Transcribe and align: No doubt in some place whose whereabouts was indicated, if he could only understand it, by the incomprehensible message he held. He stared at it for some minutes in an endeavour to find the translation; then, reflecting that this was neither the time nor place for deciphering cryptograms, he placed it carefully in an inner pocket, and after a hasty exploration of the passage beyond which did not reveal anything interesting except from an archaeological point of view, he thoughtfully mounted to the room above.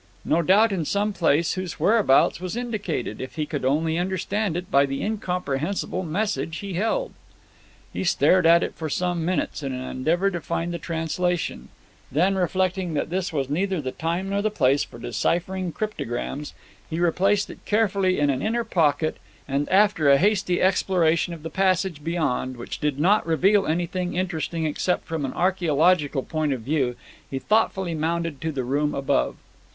No 0.25 0.41
doubt 0.41 0.71
in 0.71 0.83
some 0.83 1.13
place 1.13 1.53
whose 1.53 1.79
whereabouts 1.79 2.41
was 2.41 2.57
indicated, 2.57 3.21
if 3.21 3.35
he 3.35 3.45
could 3.45 3.63
only 3.63 3.99
understand 3.99 4.57
it, 4.57 4.71
by 4.71 4.87
the 4.87 5.03
incomprehensible 5.03 6.01
message 6.01 6.57
he 6.57 6.73
held. 6.73 7.13
He 7.93 8.03
stared 8.03 8.47
at 8.47 8.63
it 8.63 8.73
for 8.73 8.89
some 8.89 9.23
minutes 9.23 9.61
in 9.61 9.73
an 9.73 9.87
endeavour 9.87 10.31
to 10.31 10.41
find 10.41 10.73
the 10.73 10.79
translation; 10.79 11.69
then, 12.11 12.33
reflecting 12.35 12.95
that 12.95 13.11
this 13.11 13.31
was 13.31 13.47
neither 13.47 13.79
the 13.79 13.91
time 13.91 14.27
nor 14.29 14.41
place 14.49 14.83
for 14.83 14.97
deciphering 14.97 15.71
cryptograms, 15.71 16.55
he 16.89 16.99
placed 17.11 17.51
it 17.51 17.63
carefully 17.65 18.17
in 18.17 18.31
an 18.31 18.41
inner 18.41 18.63
pocket, 18.63 19.17
and 19.47 19.69
after 19.69 20.09
a 20.09 20.17
hasty 20.17 20.59
exploration 20.59 21.31
of 21.31 21.43
the 21.43 21.51
passage 21.51 22.03
beyond 22.03 22.57
which 22.57 22.79
did 22.79 22.99
not 22.99 23.23
reveal 23.27 23.67
anything 23.67 24.15
interesting 24.15 24.65
except 24.65 25.05
from 25.05 25.25
an 25.25 25.33
archaeological 25.33 26.23
point 26.23 26.53
of 26.53 26.61
view, 26.61 26.95
he 27.29 27.37
thoughtfully 27.37 27.93
mounted 27.93 28.41
to 28.41 28.51
the 28.51 28.63
room 28.63 28.95
above. 28.95 29.35